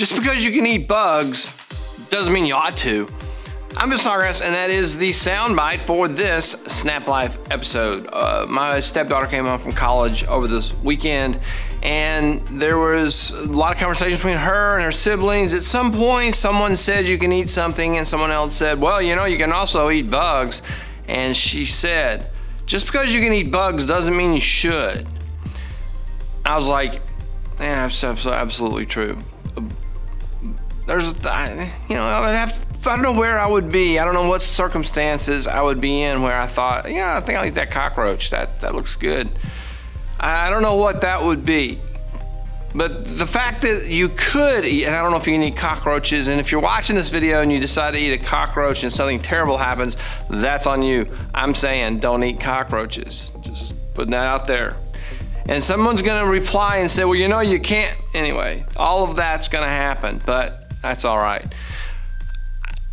Just 0.00 0.16
because 0.16 0.42
you 0.42 0.50
can 0.50 0.66
eat 0.66 0.88
bugs 0.88 1.54
doesn't 2.08 2.32
mean 2.32 2.46
you 2.46 2.54
ought 2.54 2.74
to. 2.78 3.06
I'm 3.76 3.90
Bill 3.90 3.98
Snodgrass, 3.98 4.40
and 4.40 4.54
that 4.54 4.70
is 4.70 4.96
the 4.96 5.10
soundbite 5.10 5.80
for 5.80 6.08
this 6.08 6.52
Snap 6.52 7.06
Life 7.06 7.36
episode. 7.50 8.08
Uh, 8.10 8.46
my 8.48 8.80
stepdaughter 8.80 9.26
came 9.26 9.44
home 9.44 9.58
from 9.58 9.72
college 9.72 10.24
over 10.24 10.46
this 10.46 10.72
weekend, 10.82 11.38
and 11.82 12.40
there 12.58 12.78
was 12.78 13.32
a 13.32 13.42
lot 13.42 13.74
of 13.74 13.78
conversation 13.78 14.16
between 14.16 14.38
her 14.38 14.76
and 14.76 14.82
her 14.82 14.90
siblings. 14.90 15.52
At 15.52 15.64
some 15.64 15.92
point, 15.92 16.34
someone 16.34 16.76
said 16.76 17.06
you 17.06 17.18
can 17.18 17.30
eat 17.30 17.50
something, 17.50 17.98
and 17.98 18.08
someone 18.08 18.30
else 18.30 18.54
said, 18.54 18.80
Well, 18.80 19.02
you 19.02 19.14
know, 19.14 19.26
you 19.26 19.36
can 19.36 19.52
also 19.52 19.90
eat 19.90 20.10
bugs. 20.10 20.62
And 21.08 21.36
she 21.36 21.66
said, 21.66 22.30
Just 22.64 22.86
because 22.86 23.12
you 23.14 23.20
can 23.20 23.34
eat 23.34 23.52
bugs 23.52 23.84
doesn't 23.84 24.16
mean 24.16 24.32
you 24.32 24.40
should. 24.40 25.06
I 26.46 26.56
was 26.56 26.66
like, 26.66 27.02
Yeah, 27.58 27.86
that's 27.86 28.02
absolutely 28.02 28.86
true. 28.86 29.18
There's, 30.90 31.14
you 31.88 31.94
know, 31.94 32.02
I 32.02 32.20
would 32.20 32.34
have 32.34 32.60
I 32.84 32.96
don't 32.96 33.02
know 33.02 33.12
where 33.12 33.38
I 33.38 33.46
would 33.46 33.70
be. 33.70 34.00
I 34.00 34.04
don't 34.04 34.12
know 34.12 34.28
what 34.28 34.42
circumstances 34.42 35.46
I 35.46 35.62
would 35.62 35.80
be 35.80 36.02
in 36.02 36.20
where 36.20 36.36
I 36.36 36.46
thought, 36.46 36.90
yeah, 36.90 37.16
I 37.16 37.20
think 37.20 37.38
I'll 37.38 37.46
eat 37.46 37.54
that 37.54 37.70
cockroach. 37.70 38.30
That 38.30 38.60
that 38.60 38.74
looks 38.74 38.96
good. 38.96 39.28
I 40.18 40.50
don't 40.50 40.62
know 40.62 40.74
what 40.74 41.02
that 41.02 41.22
would 41.22 41.46
be. 41.46 41.78
But 42.74 43.04
the 43.04 43.26
fact 43.26 43.62
that 43.62 43.86
you 43.86 44.08
could 44.08 44.64
eat, 44.64 44.86
and 44.86 44.96
I 44.96 45.00
don't 45.00 45.12
know 45.12 45.16
if 45.16 45.28
you 45.28 45.40
eat 45.40 45.56
cockroaches, 45.56 46.26
and 46.26 46.40
if 46.40 46.50
you're 46.50 46.60
watching 46.60 46.96
this 46.96 47.08
video 47.08 47.40
and 47.40 47.52
you 47.52 47.60
decide 47.60 47.92
to 47.92 48.00
eat 48.00 48.12
a 48.12 48.18
cockroach 48.18 48.82
and 48.82 48.92
something 48.92 49.20
terrible 49.20 49.58
happens, 49.58 49.96
that's 50.28 50.66
on 50.66 50.82
you. 50.82 51.06
I'm 51.32 51.54
saying 51.54 52.00
don't 52.00 52.24
eat 52.24 52.40
cockroaches. 52.40 53.30
Just 53.42 53.74
putting 53.94 54.10
that 54.10 54.26
out 54.26 54.48
there. 54.48 54.74
And 55.48 55.62
someone's 55.62 56.02
gonna 56.02 56.28
reply 56.28 56.78
and 56.78 56.90
say, 56.90 57.04
well, 57.04 57.14
you 57.14 57.28
know, 57.28 57.38
you 57.38 57.60
can't. 57.60 57.96
Anyway, 58.12 58.64
all 58.76 59.04
of 59.04 59.14
that's 59.14 59.46
gonna 59.46 59.68
happen, 59.68 60.20
but 60.26 60.59
that's 60.82 61.04
all 61.04 61.18
right 61.18 61.52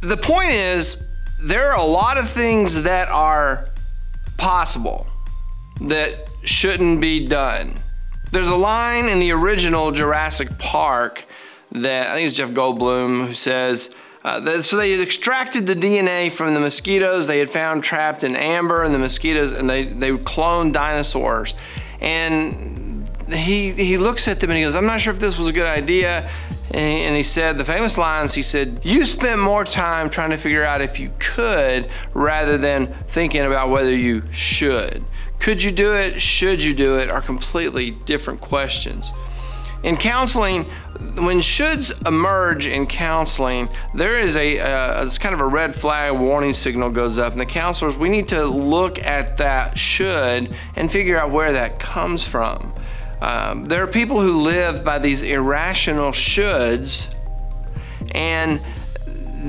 the 0.00 0.16
point 0.16 0.52
is, 0.52 1.08
there 1.40 1.72
are 1.72 1.78
a 1.78 1.84
lot 1.84 2.18
of 2.18 2.28
things 2.28 2.82
that 2.84 3.08
are 3.08 3.66
possible 4.36 5.06
that 5.82 6.28
shouldn't 6.44 7.00
be 7.00 7.26
done. 7.26 7.74
There's 8.30 8.48
a 8.48 8.56
line 8.56 9.08
in 9.08 9.18
the 9.18 9.32
original 9.32 9.90
Jurassic 9.90 10.48
Park 10.58 11.24
that 11.72 12.08
I 12.08 12.14
think 12.14 12.28
it's 12.28 12.36
Jeff 12.36 12.50
Goldblum 12.50 13.26
who 13.26 13.34
says, 13.34 13.94
uh, 14.24 14.40
that, 14.40 14.62
so 14.62 14.76
they 14.76 15.00
extracted 15.00 15.66
the 15.66 15.74
DNA 15.74 16.32
from 16.32 16.54
the 16.54 16.60
mosquitoes 16.60 17.26
they 17.26 17.38
had 17.38 17.50
found 17.50 17.84
trapped 17.84 18.24
in 18.24 18.34
amber 18.34 18.82
and 18.82 18.94
the 18.94 18.98
mosquitoes, 18.98 19.52
and 19.52 19.68
they, 19.68 19.84
they 19.84 20.10
cloned 20.10 20.72
dinosaurs. 20.72 21.54
And 22.00 23.08
he, 23.28 23.72
he 23.72 23.98
looks 23.98 24.28
at 24.28 24.40
them 24.40 24.50
and 24.50 24.58
he 24.58 24.64
goes, 24.64 24.74
I'm 24.74 24.86
not 24.86 25.00
sure 25.00 25.12
if 25.12 25.20
this 25.20 25.38
was 25.38 25.48
a 25.48 25.52
good 25.52 25.66
idea. 25.66 26.28
And 26.76 27.16
he 27.16 27.22
said, 27.22 27.56
the 27.56 27.64
famous 27.64 27.96
lines, 27.96 28.34
he 28.34 28.42
said, 28.42 28.80
You 28.82 29.06
spent 29.06 29.40
more 29.40 29.64
time 29.64 30.10
trying 30.10 30.28
to 30.28 30.36
figure 30.36 30.62
out 30.62 30.82
if 30.82 31.00
you 31.00 31.10
could 31.18 31.88
rather 32.12 32.58
than 32.58 32.92
thinking 33.06 33.40
about 33.46 33.70
whether 33.70 33.96
you 33.96 34.22
should. 34.30 35.02
Could 35.38 35.62
you 35.62 35.72
do 35.72 35.94
it? 35.94 36.20
Should 36.20 36.62
you 36.62 36.74
do 36.74 36.98
it? 36.98 37.08
Are 37.08 37.22
completely 37.22 37.92
different 37.92 38.42
questions. 38.42 39.14
In 39.84 39.96
counseling, 39.96 40.64
when 41.18 41.38
shoulds 41.38 42.06
emerge 42.06 42.66
in 42.66 42.86
counseling, 42.86 43.70
there 43.94 44.18
is 44.18 44.36
a 44.36 44.58
uh, 44.58 45.06
it's 45.06 45.16
kind 45.16 45.34
of 45.34 45.40
a 45.40 45.46
red 45.46 45.74
flag 45.74 46.12
warning 46.12 46.52
signal 46.52 46.90
goes 46.90 47.18
up, 47.18 47.32
and 47.32 47.40
the 47.40 47.46
counselors 47.46 47.96
we 47.96 48.10
need 48.10 48.28
to 48.28 48.44
look 48.44 48.98
at 48.98 49.38
that 49.38 49.78
should 49.78 50.54
and 50.74 50.92
figure 50.92 51.18
out 51.18 51.30
where 51.30 51.52
that 51.52 51.78
comes 51.78 52.26
from. 52.26 52.74
Um, 53.20 53.64
there 53.64 53.82
are 53.82 53.86
people 53.86 54.20
who 54.20 54.42
live 54.42 54.84
by 54.84 54.98
these 54.98 55.22
irrational 55.22 56.10
shoulds, 56.10 57.14
and 58.12 58.60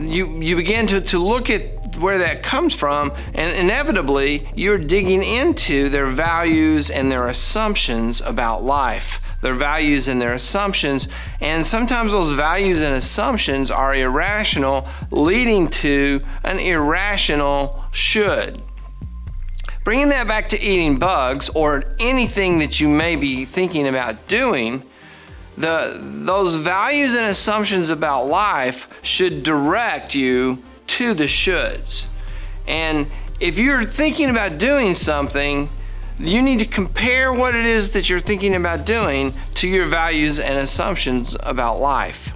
you 0.05 0.41
you 0.41 0.55
begin 0.55 0.87
to, 0.87 1.01
to 1.01 1.19
look 1.19 1.49
at 1.49 1.77
where 1.97 2.19
that 2.19 2.43
comes 2.43 2.73
from, 2.73 3.11
and 3.33 3.55
inevitably 3.55 4.47
you're 4.55 4.77
digging 4.77 5.23
into 5.23 5.89
their 5.89 6.07
values 6.07 6.89
and 6.89 7.11
their 7.11 7.27
assumptions 7.27 8.21
about 8.21 8.63
life, 8.63 9.19
their 9.41 9.55
values 9.55 10.07
and 10.07 10.21
their 10.21 10.33
assumptions, 10.33 11.07
and 11.41 11.65
sometimes 11.65 12.11
those 12.11 12.31
values 12.31 12.81
and 12.81 12.95
assumptions 12.95 13.71
are 13.71 13.93
irrational, 13.95 14.87
leading 15.11 15.67
to 15.67 16.21
an 16.43 16.59
irrational 16.59 17.83
should. 17.91 18.61
Bringing 19.87 20.09
that 20.09 20.27
back 20.27 20.49
to 20.49 20.61
eating 20.61 20.99
bugs 20.99 21.47
or 21.47 21.85
anything 21.97 22.59
that 22.59 22.81
you 22.81 22.89
may 22.89 23.15
be 23.15 23.45
thinking 23.45 23.87
about 23.87 24.27
doing, 24.27 24.83
the, 25.57 25.97
those 26.03 26.55
values 26.55 27.15
and 27.15 27.27
assumptions 27.27 27.89
about 27.89 28.27
life 28.27 28.89
should 29.01 29.43
direct 29.43 30.13
you 30.13 30.61
to 30.87 31.13
the 31.13 31.23
shoulds. 31.23 32.07
And 32.67 33.09
if 33.39 33.57
you're 33.57 33.85
thinking 33.85 34.29
about 34.29 34.57
doing 34.57 34.93
something, 34.93 35.69
you 36.19 36.41
need 36.41 36.59
to 36.59 36.65
compare 36.65 37.31
what 37.31 37.55
it 37.55 37.65
is 37.65 37.93
that 37.93 38.09
you're 38.09 38.19
thinking 38.19 38.55
about 38.55 38.85
doing 38.85 39.33
to 39.53 39.69
your 39.69 39.85
values 39.85 40.37
and 40.37 40.57
assumptions 40.57 41.33
about 41.39 41.79
life. 41.79 42.33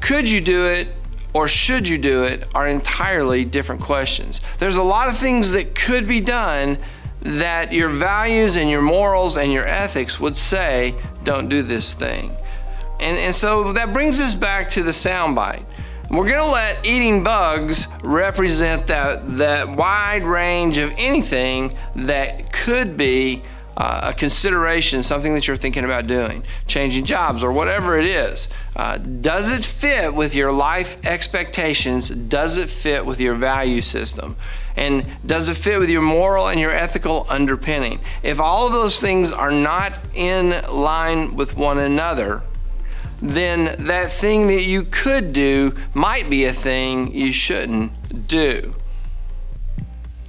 Could 0.00 0.30
you 0.30 0.40
do 0.40 0.64
it 0.68 0.88
or 1.34 1.48
should 1.48 1.86
you 1.86 1.98
do 1.98 2.24
it 2.24 2.48
are 2.54 2.66
entirely 2.68 3.44
different 3.44 3.82
questions. 3.82 4.40
There's 4.58 4.76
a 4.76 4.82
lot 4.82 5.08
of 5.08 5.16
things 5.16 5.50
that 5.50 5.74
could 5.74 6.08
be 6.08 6.20
done 6.20 6.78
that 7.20 7.72
your 7.72 7.88
values 7.88 8.56
and 8.56 8.70
your 8.70 8.82
morals 8.82 9.36
and 9.36 9.52
your 9.52 9.66
ethics 9.66 10.20
would 10.20 10.36
say, 10.36 10.94
don't 11.24 11.48
do 11.48 11.62
this 11.62 11.92
thing. 11.92 12.30
And, 13.00 13.18
and 13.18 13.34
so 13.34 13.72
that 13.72 13.92
brings 13.92 14.20
us 14.20 14.34
back 14.34 14.70
to 14.70 14.82
the 14.82 14.92
soundbite. 14.92 15.64
We're 16.10 16.28
to 16.34 16.44
let 16.44 16.86
eating 16.86 17.24
bugs 17.24 17.88
represent 18.02 18.86
that, 18.86 19.38
that 19.38 19.68
wide 19.68 20.22
range 20.22 20.78
of 20.78 20.92
anything 20.96 21.76
that 21.96 22.52
could 22.52 22.96
be 22.96 23.42
uh, 23.76 24.12
a 24.12 24.14
consideration, 24.14 25.02
something 25.02 25.34
that 25.34 25.48
you're 25.48 25.56
thinking 25.56 25.84
about 25.84 26.06
doing, 26.06 26.44
changing 26.66 27.04
jobs 27.04 27.42
or 27.42 27.52
whatever 27.52 27.98
it 27.98 28.06
is. 28.06 28.48
Uh, 28.76 28.98
does 28.98 29.50
it 29.50 29.64
fit 29.64 30.14
with 30.14 30.34
your 30.34 30.52
life 30.52 31.04
expectations? 31.04 32.08
Does 32.08 32.56
it 32.56 32.68
fit 32.68 33.04
with 33.04 33.20
your 33.20 33.34
value 33.34 33.80
system? 33.80 34.36
And 34.76 35.06
does 35.24 35.48
it 35.48 35.54
fit 35.54 35.78
with 35.78 35.90
your 35.90 36.02
moral 36.02 36.48
and 36.48 36.58
your 36.58 36.72
ethical 36.72 37.26
underpinning? 37.28 38.00
If 38.22 38.40
all 38.40 38.66
of 38.66 38.72
those 38.72 39.00
things 39.00 39.32
are 39.32 39.52
not 39.52 39.92
in 40.14 40.50
line 40.72 41.36
with 41.36 41.56
one 41.56 41.78
another, 41.78 42.42
then 43.22 43.86
that 43.86 44.12
thing 44.12 44.48
that 44.48 44.62
you 44.62 44.82
could 44.82 45.32
do 45.32 45.74
might 45.94 46.28
be 46.28 46.44
a 46.44 46.52
thing 46.52 47.14
you 47.14 47.32
shouldn't 47.32 48.26
do. 48.26 48.74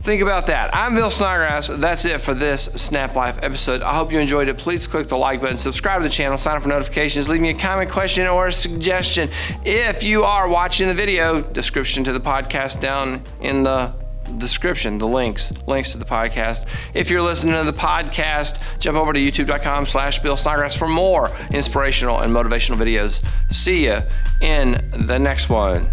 Think 0.06 0.22
about 0.22 0.46
that. 0.46 0.70
I'm 0.72 0.94
Bill 0.94 1.10
Snodgrass. 1.10 1.68
That's 1.68 2.06
it 2.06 2.22
for 2.22 2.36
this 2.36 2.66
Snap 2.66 3.16
Life 3.16 3.40
episode. 3.42 3.82
I 3.82 3.96
hope 3.96 4.12
you 4.12 4.20
enjoyed 4.20 4.48
it. 4.48 4.56
Please 4.56 4.86
click 4.86 5.08
the 5.08 5.18
like 5.18 5.42
button, 5.42 5.58
subscribe 5.58 6.00
to 6.00 6.08
the 6.08 6.14
channel, 6.14 6.38
sign 6.38 6.58
up 6.58 6.62
for 6.62 6.70
notifications, 6.70 7.28
leave 7.28 7.42
me 7.42 7.50
a 7.50 7.56
comment, 7.56 7.90
question, 7.90 8.28
or 8.28 8.46
a 8.46 8.54
suggestion. 8.54 9.32
If 9.64 10.04
you 10.04 10.24
are 10.24 10.48
watching 10.48 10.88
the 10.90 10.94
video, 10.94 11.42
description 11.42 12.04
to 12.04 12.14
the 12.14 12.20
podcast 12.20 12.82
down 12.82 13.24
in 13.42 13.64
the 13.64 13.92
description, 14.38 15.00
the 15.00 15.08
links, 15.08 15.52
links 15.66 15.94
to 15.94 15.98
the 15.98 16.06
podcast. 16.06 16.68
If 16.94 17.10
you're 17.10 17.24
listening 17.24 17.56
to 17.56 17.64
the 17.64 17.76
podcast, 17.76 18.62
jump 18.78 19.00
over 19.00 19.12
to 19.12 19.20
youtube.com 19.20 19.88
slash 19.88 20.20
Bill 20.20 20.38
Snodgrass 20.38 20.76
for 20.76 20.88
more 20.88 21.32
inspirational 21.50 22.20
and 22.20 22.32
motivational 22.32 22.78
videos. 22.78 23.26
See 23.52 23.86
you 23.86 24.04
in 24.40 24.88
the 25.08 25.18
next 25.18 25.50
one. 25.50 25.90